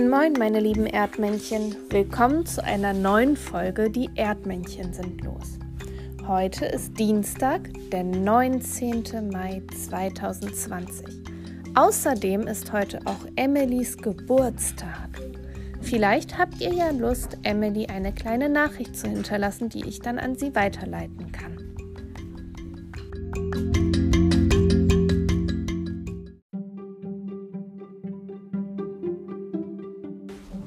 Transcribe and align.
Moin, 0.00 0.32
meine 0.32 0.58
lieben 0.58 0.86
Erdmännchen. 0.86 1.76
Willkommen 1.88 2.44
zu 2.44 2.62
einer 2.62 2.92
neuen 2.92 3.36
Folge 3.36 3.90
Die 3.90 4.10
Erdmännchen 4.16 4.92
sind 4.92 5.22
los. 5.22 5.58
Heute 6.26 6.66
ist 6.66 6.98
Dienstag, 6.98 7.70
der 7.90 8.02
19. 8.02 9.30
Mai 9.32 9.62
2020. 9.72 11.06
Außerdem 11.76 12.48
ist 12.48 12.72
heute 12.72 13.00
auch 13.04 13.24
Emilys 13.36 13.96
Geburtstag. 13.96 15.10
Vielleicht 15.80 16.38
habt 16.38 16.60
ihr 16.60 16.74
ja 16.74 16.90
Lust, 16.90 17.38
Emily 17.44 17.86
eine 17.86 18.12
kleine 18.12 18.48
Nachricht 18.48 18.96
zu 18.96 19.08
hinterlassen, 19.08 19.68
die 19.68 19.86
ich 19.86 20.00
dann 20.00 20.18
an 20.18 20.34
sie 20.34 20.54
weiterleiten 20.54 21.30
kann. 21.30 21.53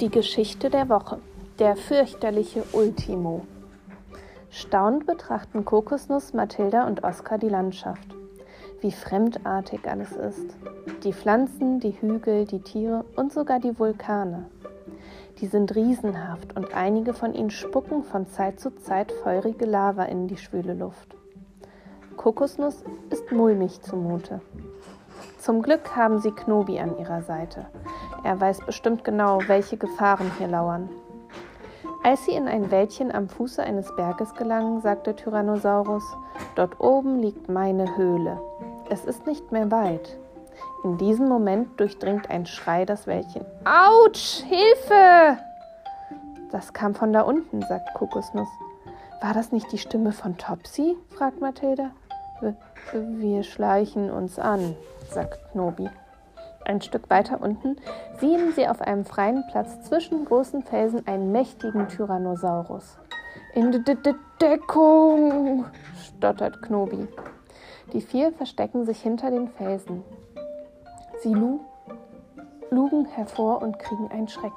Die 0.08 0.14
Geschichte 0.14 0.70
der 0.70 0.88
Woche. 0.88 1.20
Der 1.60 1.76
fürchterliche 1.76 2.64
Ultimo. 2.72 3.42
Staunend 4.50 5.06
betrachten 5.06 5.66
Kokosnuss, 5.66 6.34
Mathilda 6.34 6.88
und 6.88 7.04
Oskar 7.04 7.38
die 7.38 7.50
Landschaft. 7.50 8.16
Wie 8.80 8.94
fremdartig 8.94 9.82
alles 9.86 10.14
ist. 10.14 10.56
Die 11.04 11.12
Pflanzen, 11.12 11.82
die 11.82 11.92
Hügel, 12.00 12.46
die 12.46 12.62
Tiere 12.62 13.04
und 13.18 13.34
sogar 13.34 13.60
die 13.60 13.78
Vulkane. 13.78 14.46
Die 15.42 15.48
sind 15.48 15.76
riesenhaft 15.76 16.56
und 16.56 16.74
einige 16.74 17.14
von 17.14 17.34
ihnen 17.34 17.52
spucken 17.52 18.06
von 18.06 18.28
Zeit 18.28 18.62
zu 18.62 18.74
Zeit 18.78 19.12
feurige 19.12 19.66
Lava 19.66 20.04
in 20.04 20.30
die 20.30 20.38
schwüle 20.38 20.74
Luft. 20.74 21.18
Kokosnuss 22.16 22.82
ist 23.10 23.30
mulmig 23.34 23.82
zumute. 23.82 24.40
Zum 25.38 25.62
Glück 25.62 25.98
haben 25.98 26.20
sie 26.20 26.32
Knobi 26.32 26.80
an 26.80 26.98
ihrer 26.98 27.24
Seite. 27.24 27.66
Er 28.24 28.40
weiß 28.40 28.66
bestimmt 28.66 29.04
genau, 29.04 29.40
welche 29.48 29.78
Gefahren 29.78 30.32
hier 30.38 30.48
lauern. 30.48 30.90
Als 32.04 32.26
sie 32.26 32.32
in 32.32 32.48
ein 32.48 32.72
Wäldchen 32.72 33.12
am 33.14 33.28
Fuße 33.28 33.62
eines 33.62 33.94
Berges 33.96 34.34
gelangen, 34.34 34.82
sagte 34.82 35.16
Tyrannosaurus, 35.16 36.04
dort 36.56 36.80
oben 36.80 37.20
liegt 37.20 37.50
meine 37.50 37.98
Höhle. 37.98 38.40
Es 38.90 39.04
ist 39.06 39.28
nicht 39.28 39.52
mehr 39.52 39.70
weit. 39.72 40.18
In 40.84 40.98
diesem 40.98 41.28
Moment 41.28 41.80
durchdringt 41.80 42.30
ein 42.30 42.46
Schrei 42.46 42.86
das 42.86 43.08
Wäldchen. 43.08 43.46
Autsch! 43.66 44.44
Hilfe! 44.44 45.38
Das 46.52 46.72
kam 46.72 46.96
von 46.96 47.12
da 47.12 47.22
unten, 47.22 47.62
sagt 47.64 47.94
Kokosnuss. 47.94 48.48
War 49.22 49.34
das 49.34 49.52
nicht 49.52 49.72
die 49.72 49.78
Stimme 49.78 50.12
von 50.12 50.38
Topsy? 50.38 50.96
fragt 51.10 51.42
Mathilda. 51.42 51.92
Wir 52.94 53.44
schleichen 53.44 54.10
uns 54.12 54.40
an, 54.40 54.76
sagt 55.10 55.40
Knobi. 55.52 55.90
Ein 56.68 56.82
Stück 56.82 57.10
weiter 57.10 57.40
unten 57.40 57.78
sehen 58.20 58.52
sie 58.54 58.68
auf 58.68 58.82
einem 58.82 59.06
freien 59.06 59.46
Platz 59.50 59.84
zwischen 59.84 60.26
großen 60.26 60.64
Felsen 60.64 61.08
einen 61.08 61.32
mächtigen 61.32 61.88
Tyrannosaurus. 61.88 62.98
In 63.54 63.72
De 63.72 63.96
De 63.96 64.16
Deckung, 64.42 65.64
stottert 65.96 66.62
Knobi. 66.62 67.08
Die 67.94 68.02
vier 68.02 68.34
verstecken 68.34 68.86
sich 68.86 69.00
hinter 69.00 69.32
den 69.32 69.48
Felsen. 69.48 70.04
Sie 71.22 71.34
lu 71.34 71.62
lugen 72.70 73.06
hervor 73.06 73.62
und 73.62 73.80
kriegen 73.80 74.12
einen 74.12 74.28
Schreck. 74.28 74.52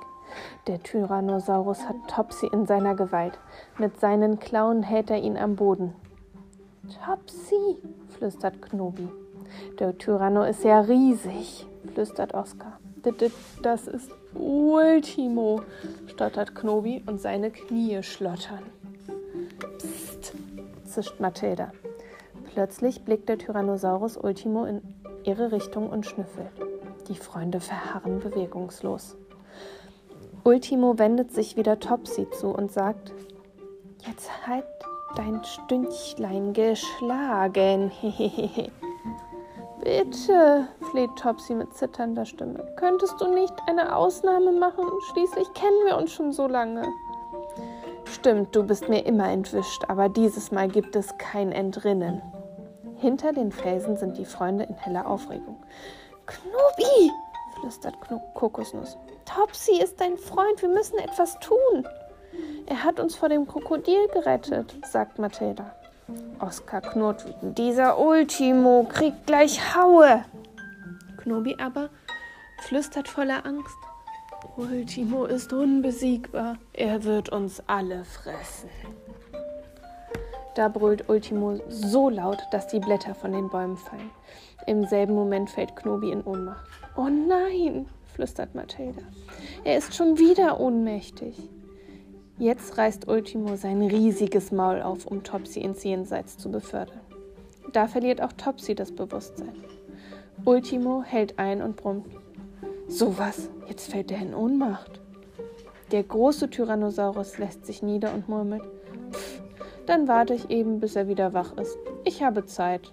Der 0.67 0.83
Tyrannosaurus 0.83 1.89
hat 1.89 1.95
Topsy 2.09 2.49
in 2.53 2.67
seiner 2.67 2.97
Gewalt. 2.97 3.39
Mit 3.79 4.01
seinen 4.01 4.41
Klauen 4.41 4.83
hält 4.83 5.11
er 5.11 5.19
ihn 5.19 5.39
am 5.39 5.55
Boden. 5.55 5.95
Topsy, 7.05 7.79
flüstert 8.09 8.61
Knobi. 8.63 9.09
Der 9.79 9.97
Tyranno 9.97 10.43
ist 10.43 10.65
ja 10.65 10.81
riesig, 10.81 11.70
flüstert 11.95 12.35
Oskar. 12.35 12.79
Das 13.63 13.87
ist 13.87 14.11
Ultimo, 14.35 15.63
stottert 16.07 16.55
Knobi 16.55 17.03
und 17.07 17.21
seine 17.21 17.51
Knie 17.51 18.03
schlottern. 18.03 18.63
Psst, 19.79 20.35
zischt 20.85 21.19
Mathilda. 21.21 21.73
Plötzlich 22.53 23.05
blickt 23.05 23.29
der 23.29 23.39
Tyrannosaurus 23.39 24.17
Ultimo 24.17 24.65
in 24.65 24.83
ihre 25.25 25.53
Richtung 25.53 25.89
und 25.89 26.05
schnüffelt. 26.05 26.51
Die 27.09 27.15
Freunde 27.15 27.61
verharren 27.61 28.21
bewegungslos. 28.21 29.17
Ultimo 30.45 30.99
wendet 30.99 31.33
sich 31.33 31.57
wieder 31.57 31.81
Topsy 31.81 32.29
zu 32.31 32.49
und 32.49 32.73
sagt: 32.73 33.13
Jetzt 34.07 34.31
halt 34.47 34.65
dein 35.17 35.43
Stündchlein 35.45 36.53
geschlagen. 36.53 37.91
Hehehe. 38.01 38.71
Bitte, 39.83 40.69
fleht 40.91 41.17
Topsy 41.17 41.55
mit 41.55 41.73
zitternder 41.75 42.27
Stimme. 42.27 42.67
Könntest 42.77 43.21
du 43.21 43.33
nicht 43.33 43.55
eine 43.67 43.97
Ausnahme 43.97 44.53
machen? 44.53 44.85
Schließlich 45.11 45.53
kennen 45.55 45.87
wir 45.87 45.97
uns 45.97 46.13
schon 46.13 46.33
so 46.33 46.47
lange. 46.47 46.87
Stimmt, 48.05 48.55
du 48.55 48.63
bist 48.65 48.89
mir 48.89 49.07
immer 49.07 49.31
entwischt, 49.31 49.85
aber 49.89 50.09
dieses 50.09 50.53
Mal 50.53 50.69
gibt 50.69 50.97
es 50.97 51.17
kein 51.17 51.53
Entrinnen. 51.53 52.21
Hinter 52.97 53.33
den 53.33 53.53
Felsen 53.53 53.97
sind 53.97 54.19
die 54.19 54.27
Freunde 54.27 54.65
in 54.65 54.75
heller 54.75 55.07
Aufregung. 55.07 55.57
Knubi, 56.27 57.11
flüstert 57.59 57.95
Kokosnuss. 58.35 58.99
Topsy 59.25 59.81
ist 59.81 60.01
dein 60.01 60.19
Freund, 60.19 60.61
wir 60.61 60.69
müssen 60.69 60.99
etwas 60.99 61.39
tun. 61.41 61.87
Er 62.67 62.85
hat 62.85 63.01
uns 63.01 63.17
vor 63.17 63.29
dem 63.29 63.47
Krokodil 63.47 64.09
gerettet, 64.09 64.77
sagt 64.85 65.19
Mathilda. 65.19 65.75
Oskar 66.39 66.81
knurrt 66.81 67.27
wütend. 67.27 67.59
Dieser 67.59 67.99
Ultimo 67.99 68.87
kriegt 68.89 69.27
gleich 69.27 69.75
Haue. 69.77 70.25
Knobi 71.19 71.57
aber 71.59 71.91
flüstert 72.63 73.09
voller 73.09 73.45
Angst. 73.45 73.77
Ultimo 74.57 75.25
ist 75.25 75.53
unbesiegbar. 75.53 76.57
Er 76.73 77.05
wird 77.05 77.29
uns 77.31 77.63
alle 77.67 78.05
fressen. 78.05 78.71
Da 80.55 80.69
brüllt 80.69 81.09
Ultimo 81.09 81.61
so 81.69 82.09
laut, 82.09 82.43
dass 82.51 82.67
die 82.67 82.81
Blätter 82.81 83.15
von 83.15 83.33
den 83.33 83.49
Bäumen 83.49 83.77
fallen. 83.77 84.11
Im 84.67 84.85
selben 84.85 85.15
Moment 85.15 85.51
fällt 85.51 85.77
Knobi 85.77 86.11
in 86.11 86.23
Ohnmacht. 86.23 86.69
Oh 86.97 87.09
nein, 87.09 87.87
flüstert 88.15 88.55
Mathilda. 88.55 89.03
Er 89.65 89.79
ist 89.79 89.95
schon 89.95 90.19
wieder 90.19 90.59
ohnmächtig. 90.59 91.37
Jetzt 92.41 92.79
reißt 92.79 93.07
Ultimo 93.07 93.55
sein 93.57 93.83
riesiges 93.83 94.51
Maul 94.51 94.81
auf, 94.81 95.05
um 95.05 95.23
Topsy 95.23 95.61
ins 95.61 95.85
Jenseits 95.85 96.39
zu 96.39 96.51
befördern. 96.51 97.01
Da 97.75 97.87
verliert 97.87 98.23
auch 98.23 98.33
Topsy 98.33 98.75
das 98.75 98.93
Bewusstsein. 98.93 99.53
Ultimo 100.47 101.03
hält 101.03 101.39
ein 101.39 101.61
und 101.61 101.77
brummt. 101.77 102.07
Sowas, 102.89 103.51
jetzt 103.69 103.93
fällt 103.93 104.11
er 104.11 104.23
in 104.23 104.35
Ohnmacht. 104.35 105.03
Der 105.93 106.03
große 106.03 106.49
Tyrannosaurus 106.49 107.37
lässt 107.37 107.67
sich 107.67 107.83
nieder 107.83 108.15
und 108.15 108.27
murmelt. 108.27 108.63
Pff, 109.13 109.43
dann 109.85 110.09
warte 110.09 110.33
ich 110.33 110.49
eben, 110.49 110.81
bis 110.81 110.97
er 110.97 111.09
wieder 111.09 111.35
wach 111.35 111.59
ist. 111.59 111.77
Ich 112.05 112.23
habe 112.23 112.47
Zeit. 112.47 112.91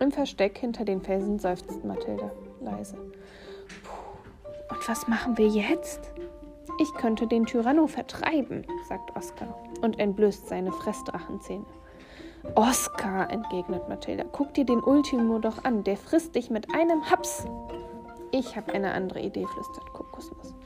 Im 0.00 0.12
Versteck 0.12 0.56
hinter 0.56 0.86
den 0.86 1.02
Felsen 1.02 1.38
seufzt 1.38 1.84
Mathilda 1.84 2.32
leise. 2.62 2.96
Puh, 3.84 4.74
und 4.74 4.88
was 4.88 5.06
machen 5.08 5.36
wir 5.36 5.48
jetzt? 5.48 6.10
Ich 6.82 6.92
könnte 6.94 7.28
den 7.28 7.46
Tyranno 7.46 7.86
vertreiben, 7.86 8.66
sagt 8.88 9.16
Oskar 9.16 9.56
und 9.82 10.00
entblößt 10.00 10.48
seine 10.48 10.72
Fressdrachenzähne. 10.72 11.64
Oskar, 12.56 13.30
entgegnet 13.30 13.88
Mathilda, 13.88 14.24
guck 14.32 14.52
dir 14.54 14.64
den 14.64 14.80
Ultimo 14.80 15.38
doch 15.38 15.62
an, 15.62 15.84
der 15.84 15.96
frisst 15.96 16.34
dich 16.34 16.50
mit 16.50 16.74
einem 16.74 17.08
Haps. 17.08 17.46
Ich 18.32 18.56
habe 18.56 18.72
eine 18.72 18.94
andere 18.94 19.20
Idee, 19.20 19.46
flüstert 19.46 19.92
Kokosnuss. 19.92 20.56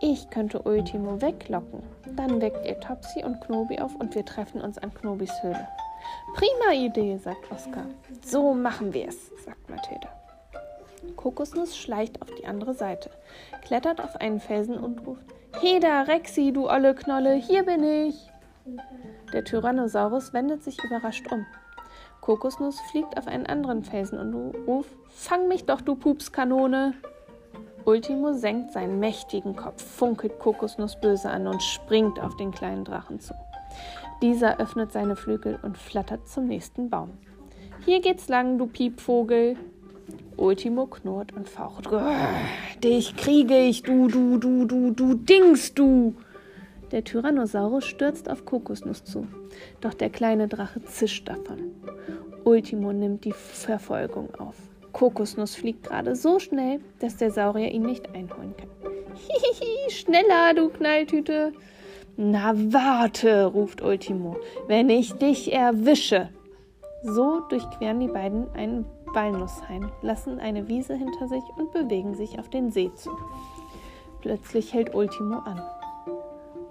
Ich 0.00 0.30
könnte 0.30 0.62
Ultimo 0.62 1.20
weglocken. 1.20 1.82
Dann 2.14 2.40
weckt 2.40 2.64
ihr 2.64 2.78
Topsy 2.78 3.24
und 3.24 3.40
Knobi 3.40 3.80
auf 3.80 3.96
und 3.96 4.14
wir 4.14 4.24
treffen 4.24 4.60
uns 4.60 4.78
an 4.78 4.94
Knobis 4.94 5.32
Höhle. 5.42 5.66
Prima 6.36 6.74
Idee, 6.74 7.16
sagt 7.16 7.50
Oskar. 7.50 7.86
So 8.24 8.54
machen 8.54 8.94
wir 8.94 9.08
es, 9.08 9.32
sagt 9.44 9.68
Mathilda. 9.68 10.25
Kokosnuss 11.14 11.76
schleicht 11.76 12.20
auf 12.22 12.28
die 12.34 12.46
andere 12.46 12.74
Seite, 12.74 13.10
klettert 13.62 14.02
auf 14.02 14.16
einen 14.16 14.40
Felsen 14.40 14.78
und 14.78 15.06
ruft: 15.06 15.24
Heda, 15.60 16.02
Rexi, 16.02 16.52
du 16.52 16.68
olle 16.68 16.94
Knolle, 16.94 17.34
hier 17.34 17.64
bin 17.64 17.84
ich. 17.84 18.30
Der 19.32 19.44
Tyrannosaurus 19.44 20.32
wendet 20.32 20.64
sich 20.64 20.82
überrascht 20.82 21.30
um. 21.30 21.46
Kokosnuss 22.20 22.80
fliegt 22.90 23.16
auf 23.18 23.28
einen 23.28 23.46
anderen 23.46 23.84
Felsen 23.84 24.18
und 24.18 24.54
ruft: 24.66 24.96
Fang 25.08 25.48
mich 25.48 25.64
doch, 25.64 25.80
du 25.80 25.94
Pupskanone! 25.94 26.94
Ultimo 27.84 28.32
senkt 28.32 28.72
seinen 28.72 28.98
mächtigen 28.98 29.54
Kopf, 29.54 29.80
funkelt 29.80 30.40
Kokosnuss 30.40 31.00
böse 31.00 31.30
an 31.30 31.46
und 31.46 31.62
springt 31.62 32.18
auf 32.18 32.36
den 32.36 32.50
kleinen 32.50 32.84
Drachen 32.84 33.20
zu. 33.20 33.32
Dieser 34.22 34.58
öffnet 34.58 34.90
seine 34.90 35.14
Flügel 35.14 35.58
und 35.62 35.78
flattert 35.78 36.26
zum 36.28 36.48
nächsten 36.48 36.90
Baum. 36.90 37.16
Hier 37.84 38.00
geht's 38.00 38.28
lang, 38.28 38.58
du 38.58 38.66
Piepvogel. 38.66 39.56
Ultimo 40.36 40.86
knurrt 40.86 41.32
und 41.32 41.48
faucht. 41.48 41.88
Dich 42.82 43.16
kriege 43.16 43.56
ich, 43.56 43.82
du, 43.82 44.08
du, 44.08 44.38
du, 44.38 44.64
du, 44.66 44.90
du, 44.90 45.14
Dings, 45.14 45.74
du! 45.74 46.14
Der 46.92 47.02
Tyrannosaurus 47.02 47.84
stürzt 47.84 48.30
auf 48.30 48.44
Kokosnuss 48.44 49.02
zu. 49.04 49.26
Doch 49.80 49.94
der 49.94 50.10
kleine 50.10 50.46
Drache 50.46 50.82
zischt 50.84 51.28
davon. 51.28 51.72
Ultimo 52.44 52.92
nimmt 52.92 53.24
die 53.24 53.32
Verfolgung 53.32 54.34
auf. 54.36 54.54
Kokosnuss 54.92 55.56
fliegt 55.56 55.84
gerade 55.84 56.14
so 56.14 56.38
schnell, 56.38 56.80
dass 57.00 57.16
der 57.16 57.30
Saurier 57.30 57.72
ihn 57.72 57.82
nicht 57.82 58.08
einholen 58.14 58.54
kann. 58.56 58.68
Hihihi, 59.14 59.90
schneller, 59.90 60.54
du 60.54 60.68
Knalltüte. 60.68 61.52
Na 62.16 62.54
warte, 62.54 63.46
ruft 63.46 63.82
Ultimo, 63.82 64.36
wenn 64.68 64.88
ich 64.88 65.12
dich 65.14 65.52
erwische. 65.52 66.30
So 67.02 67.40
durchqueren 67.48 68.00
die 68.00 68.08
beiden 68.08 68.50
einen 68.54 68.86
Walnusshain, 69.16 69.90
lassen 70.02 70.38
eine 70.38 70.68
Wiese 70.68 70.94
hinter 70.94 71.26
sich 71.26 71.42
und 71.56 71.72
bewegen 71.72 72.14
sich 72.14 72.38
auf 72.38 72.48
den 72.48 72.70
See 72.70 72.92
zu. 72.94 73.10
Plötzlich 74.20 74.72
hält 74.72 74.94
Ultimo 74.94 75.38
an. 75.38 75.60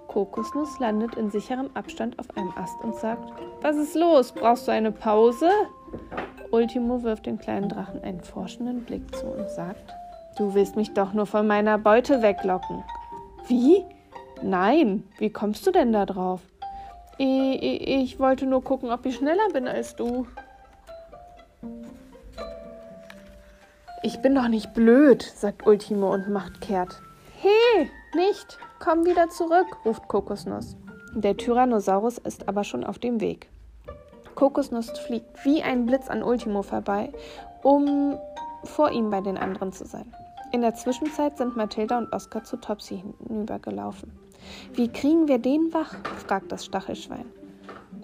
Kokosnuss 0.06 0.78
landet 0.78 1.16
in 1.16 1.30
sicherem 1.30 1.68
Abstand 1.74 2.18
auf 2.18 2.34
einem 2.36 2.52
Ast 2.56 2.82
und 2.82 2.94
sagt: 2.94 3.34
Was 3.60 3.76
ist 3.76 3.94
los? 3.94 4.32
Brauchst 4.32 4.66
du 4.66 4.72
eine 4.72 4.92
Pause? 4.92 5.50
Ultimo 6.50 7.02
wirft 7.02 7.26
dem 7.26 7.38
kleinen 7.38 7.68
Drachen 7.68 8.02
einen 8.02 8.22
forschenden 8.22 8.84
Blick 8.84 9.14
zu 9.14 9.26
und 9.26 9.50
sagt: 9.50 9.92
Du 10.38 10.54
willst 10.54 10.76
mich 10.76 10.94
doch 10.94 11.12
nur 11.12 11.26
von 11.26 11.46
meiner 11.46 11.76
Beute 11.76 12.22
weglocken. 12.22 12.82
Wie? 13.48 13.84
Nein, 14.42 15.04
wie 15.18 15.30
kommst 15.30 15.66
du 15.66 15.70
denn 15.70 15.92
da 15.92 16.06
drauf? 16.06 16.40
Ich, 17.18 17.62
ich, 17.62 17.86
ich 17.88 18.20
wollte 18.20 18.46
nur 18.46 18.62
gucken, 18.62 18.90
ob 18.90 19.04
ich 19.06 19.16
schneller 19.16 19.48
bin 19.52 19.66
als 19.66 19.96
du. 19.96 20.26
Ich 24.06 24.22
bin 24.22 24.36
doch 24.36 24.46
nicht 24.46 24.72
blöd, 24.72 25.20
sagt 25.20 25.66
Ultimo 25.66 26.14
und 26.14 26.28
macht 26.28 26.60
kehrt. 26.60 27.02
He, 27.42 27.90
nicht, 28.14 28.56
komm 28.78 29.04
wieder 29.04 29.30
zurück, 29.30 29.66
ruft 29.84 30.06
Kokosnuss. 30.06 30.76
Der 31.12 31.36
Tyrannosaurus 31.36 32.18
ist 32.18 32.48
aber 32.48 32.62
schon 32.62 32.84
auf 32.84 33.00
dem 33.00 33.20
Weg. 33.20 33.48
Kokosnuss 34.36 34.90
fliegt 34.90 35.44
wie 35.44 35.60
ein 35.60 35.86
Blitz 35.86 36.06
an 36.06 36.22
Ultimo 36.22 36.62
vorbei, 36.62 37.12
um 37.64 38.16
vor 38.62 38.92
ihm 38.92 39.10
bei 39.10 39.20
den 39.22 39.36
anderen 39.36 39.72
zu 39.72 39.84
sein. 39.84 40.14
In 40.52 40.60
der 40.60 40.76
Zwischenzeit 40.76 41.36
sind 41.36 41.56
Mathilda 41.56 41.98
und 41.98 42.12
Oskar 42.12 42.44
zu 42.44 42.58
Topsy 42.58 43.02
hinübergelaufen. 43.26 44.12
Wie 44.74 44.86
kriegen 44.86 45.26
wir 45.26 45.40
den 45.40 45.74
wach? 45.74 45.96
fragt 46.24 46.52
das 46.52 46.64
Stachelschwein. 46.64 47.26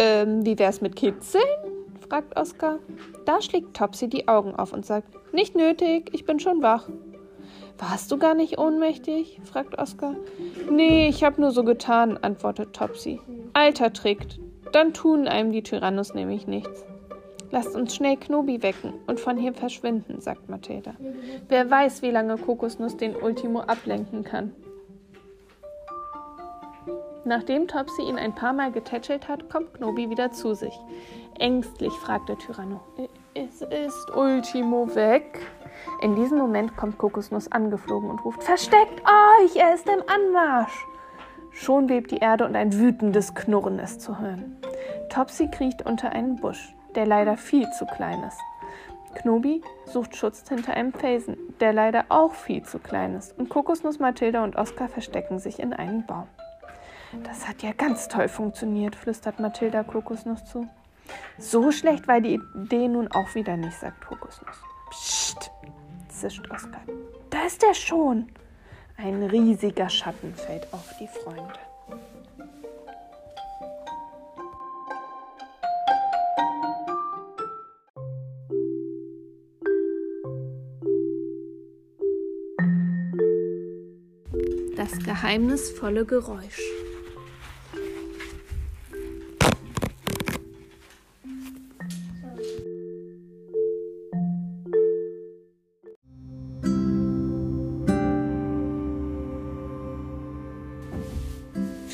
Ähm, 0.00 0.44
wie 0.44 0.58
wär's 0.58 0.81
mit 0.81 0.96
Kitzeln? 0.96 1.44
Fragt 2.12 2.37
Oskar. 2.37 2.79
Da 3.25 3.41
schlägt 3.41 3.75
Topsy 3.75 4.06
die 4.06 4.29
Augen 4.29 4.55
auf 4.55 4.75
und 4.75 4.85
sagt: 4.85 5.09
Nicht 5.32 5.56
nötig, 5.56 6.11
ich 6.12 6.26
bin 6.26 6.41
schon 6.41 6.62
wach. 6.62 6.91
Warst 7.79 8.12
du 8.12 8.19
gar 8.19 8.35
nicht 8.35 8.59
ohnmächtig? 8.59 9.41
fragt 9.44 9.79
Oskar. 9.79 10.17
Nee, 10.70 11.09
ich 11.09 11.25
hab 11.25 11.38
nur 11.38 11.53
so 11.53 11.64
getan, 11.64 12.19
antwortet 12.20 12.75
Topsy. 12.75 13.19
Alter 13.55 13.94
Trick, 13.94 14.26
dann 14.73 14.93
tun 14.93 15.26
einem 15.26 15.53
die 15.53 15.62
Tyrannus 15.62 16.12
nämlich 16.12 16.47
nichts. 16.47 16.85
Lasst 17.50 17.75
uns 17.75 17.94
schnell 17.94 18.19
Knobi 18.19 18.62
wecken 18.62 18.93
und 19.06 19.19
von 19.19 19.38
hier 19.38 19.55
verschwinden, 19.55 20.20
sagt 20.20 20.50
Mathilda. 20.50 20.93
Wer 21.49 21.70
weiß, 21.70 22.03
wie 22.03 22.11
lange 22.11 22.37
Kokosnuss 22.37 22.99
den 22.99 23.17
Ultimo 23.17 23.61
ablenken 23.61 24.23
kann. 24.23 24.53
Nachdem 27.25 27.69
Topsy 27.69 28.03
ihn 28.03 28.19
ein 28.19 28.35
paar 28.35 28.53
Mal 28.53 28.73
getätschelt 28.73 29.29
hat, 29.29 29.49
kommt 29.49 29.75
Knobi 29.75 30.11
wieder 30.11 30.32
zu 30.32 30.55
sich. 30.55 30.75
Ängstlich 31.38 31.93
fragt 31.94 32.29
der 32.29 32.38
Tyranno: 32.38 32.81
Es 33.34 33.62
ist 33.62 34.11
Ultimo 34.14 34.94
weg? 34.94 35.40
In 36.00 36.14
diesem 36.14 36.38
Moment 36.38 36.76
kommt 36.76 36.99
Kokosnuss 36.99 37.50
angeflogen 37.50 38.11
und 38.11 38.25
ruft: 38.25 38.43
Versteckt 38.43 39.02
euch, 39.02 39.56
er 39.56 39.75
ist 39.75 39.87
im 39.87 40.02
Anmarsch! 40.06 40.87
Schon 41.50 41.87
bebt 41.87 42.11
die 42.11 42.19
Erde 42.19 42.46
und 42.46 42.56
ein 42.56 42.73
wütendes 42.73 43.34
Knurren 43.34 43.79
ist 43.79 44.00
zu 44.00 44.19
hören. 44.19 44.56
Topsy 45.11 45.49
kriecht 45.50 45.84
unter 45.84 46.11
einen 46.11 46.37
Busch 46.37 46.75
der 46.94 47.06
leider 47.06 47.37
viel 47.37 47.70
zu 47.70 47.87
klein 47.87 48.23
ist. 48.23 48.40
Knobi 49.14 49.62
sucht 49.84 50.17
Schutz 50.17 50.49
hinter 50.49 50.75
einem 50.75 50.93
Felsen, 50.93 51.37
der 51.61 51.73
leider 51.73 52.06
auch 52.08 52.32
viel 52.32 52.62
zu 52.62 52.79
klein 52.79 53.14
ist. 53.14 53.38
Und 53.38 53.50
Kokosnuss, 53.50 53.99
Mathilda 53.99 54.43
und 54.43 54.56
Oskar 54.56 54.88
verstecken 54.88 55.38
sich 55.38 55.58
in 55.58 55.75
einem 55.75 56.06
Baum. 56.06 56.26
Das 57.25 57.46
hat 57.46 57.62
ja 57.62 57.73
ganz 57.73 58.08
toll 58.08 58.29
funktioniert, 58.29 58.96
flüstert 58.96 59.38
Mathilda 59.38 59.82
Kokosnuss 59.82 60.46
zu. 60.46 60.67
So 61.38 61.72
schlecht 61.72 62.06
war 62.08 62.20
die 62.20 62.40
Idee 62.54 62.88
nun 62.88 63.08
auch 63.08 63.34
wieder 63.34 63.56
nicht, 63.56 63.78
sagt 63.78 64.04
Kokosnuss. 64.06 64.56
Psst, 64.90 65.50
zischt 66.08 66.49
Oskar. 66.50 66.82
Da 67.31 67.46
ist 67.46 67.62
er 67.62 67.75
schon. 67.75 68.28
Ein 68.96 69.22
riesiger 69.25 69.88
Schatten 69.88 70.34
fällt 70.34 70.72
auf 70.72 70.94
die 71.00 71.08
Freunde. 71.08 71.58
Das 84.76 84.98
geheimnisvolle 84.98 86.05
Geräusch. 86.05 86.60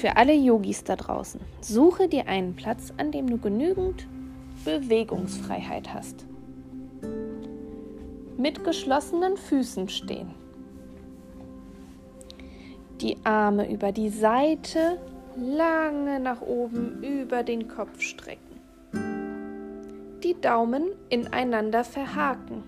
Für 0.00 0.17
alle 0.17 0.33
Yogis 0.33 0.85
da 0.85 0.95
draußen, 0.95 1.41
suche 1.61 2.06
dir 2.06 2.29
einen 2.29 2.55
Platz, 2.55 2.93
an 2.99 3.11
dem 3.11 3.29
du 3.29 3.37
genügend 3.37 4.06
Bewegungsfreiheit 4.65 5.93
hast. 5.93 6.25
Mit 8.37 8.62
geschlossenen 8.62 9.37
Füßen 9.37 9.89
stehen 9.89 10.31
die 13.00 13.17
Arme 13.25 13.69
über 13.69 13.91
die 13.91 14.09
Seite 14.09 14.99
lange 15.37 16.21
nach 16.21 16.43
oben 16.43 17.03
über 17.03 17.43
den 17.43 17.67
Kopf 17.67 18.00
strecken. 18.00 18.61
Die 20.23 20.41
Daumen 20.41 20.91
ineinander 21.09 21.83
verhaken. 21.83 22.62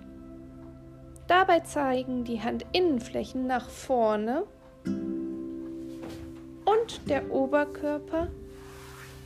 Dabei 1.29 1.61
zeigen 1.61 2.25
die 2.25 2.41
Handinnenflächen 2.41 3.47
nach 3.47 3.69
vorne 3.69 4.43
und 6.71 7.09
der 7.09 7.31
Oberkörper 7.31 8.29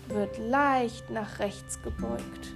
wird 0.08 0.38
leicht 0.38 1.11
nach 1.11 1.38
rechts 1.38 1.82
gebeugt. 1.82 2.55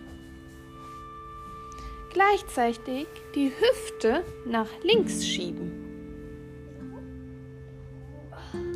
Gleichzeitig 2.12 3.06
die 3.34 3.50
Hüfte 3.50 4.24
nach 4.46 4.68
links 4.82 5.24
schieben. 5.26 5.84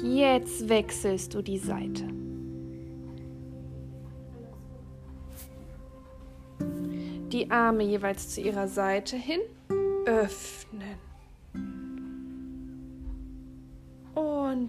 Jetzt 0.02 0.68
wechselst 0.68 1.34
du 1.34 1.42
die 1.42 1.58
Seite. 1.58 2.08
Die 7.28 7.50
Arme 7.50 7.84
jeweils 7.84 8.28
zu 8.28 8.42
ihrer 8.42 8.68
Seite 8.68 9.16
hin 9.16 9.40
öffnen. 10.04 11.11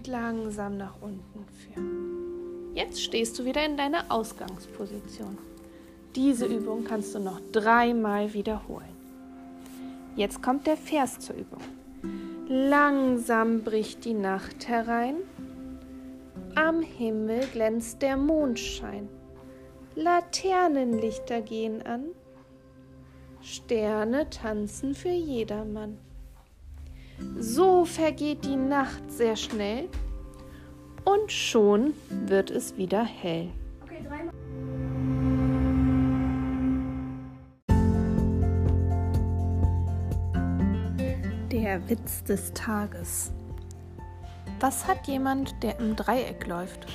Langsam 0.06 0.76
nach 0.76 1.00
unten 1.00 1.46
führen. 1.46 2.74
Jetzt 2.74 3.02
stehst 3.02 3.38
du 3.38 3.44
wieder 3.44 3.64
in 3.64 3.76
deiner 3.76 4.04
Ausgangsposition. 4.10 5.38
Diese 6.14 6.46
Übung 6.46 6.84
kannst 6.84 7.14
du 7.14 7.18
noch 7.18 7.40
dreimal 7.52 8.32
wiederholen. 8.34 8.94
Jetzt 10.16 10.42
kommt 10.42 10.66
der 10.66 10.76
Vers 10.76 11.18
zur 11.18 11.36
Übung. 11.36 11.62
Langsam 12.48 13.62
bricht 13.62 14.04
die 14.04 14.14
Nacht 14.14 14.68
herein, 14.68 15.16
am 16.54 16.82
Himmel 16.82 17.46
glänzt 17.52 18.02
der 18.02 18.16
Mondschein, 18.16 19.08
Laternenlichter 19.94 21.40
gehen 21.40 21.82
an, 21.82 22.04
Sterne 23.40 24.30
tanzen 24.30 24.94
für 24.94 25.08
jedermann. 25.08 25.98
So 27.38 27.84
vergeht 27.84 28.44
die 28.44 28.56
Nacht 28.56 29.10
sehr 29.10 29.36
schnell 29.36 29.88
und 31.04 31.30
schon 31.30 31.94
wird 32.08 32.50
es 32.50 32.76
wieder 32.76 33.04
hell. 33.04 33.50
Der 41.50 41.88
Witz 41.88 42.24
des 42.24 42.52
Tages. 42.52 43.32
Was 44.60 44.86
hat 44.86 45.06
jemand, 45.06 45.62
der 45.62 45.78
im 45.78 45.94
Dreieck 45.94 46.46
läuft? 46.46 46.86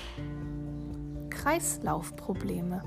Kreislaufprobleme. 1.29 2.81